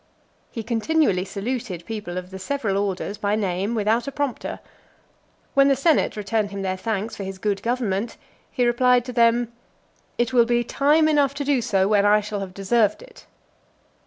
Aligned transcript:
He 0.49 0.63
continually 0.63 1.25
saluted 1.25 1.85
people 1.85 2.17
of 2.17 2.31
the 2.31 2.39
several 2.39 2.75
orders 2.75 3.19
by 3.19 3.35
name, 3.35 3.75
without 3.75 4.07
a 4.07 4.11
prompter. 4.11 4.59
When 5.53 5.67
the 5.67 5.75
senate 5.75 6.17
returned 6.17 6.49
him 6.49 6.63
their 6.63 6.75
thanks 6.75 7.15
for 7.15 7.21
his 7.23 7.37
good 7.37 7.61
government, 7.61 8.17
he 8.51 8.65
replied 8.65 9.05
to 9.05 9.13
them, 9.13 9.53
"It 10.17 10.33
will 10.33 10.45
be 10.45 10.63
time 10.63 11.07
enough 11.07 11.35
to 11.35 11.43
do 11.45 11.61
so 11.61 11.87
when 11.87 12.03
I 12.03 12.19
shall 12.19 12.39
have 12.39 12.55
deserved 12.55 13.03
it." 13.03 13.27